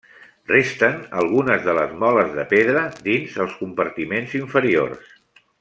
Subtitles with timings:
[0.51, 5.17] Resten algunes de les moles de pedra dins els compartiments inferiors.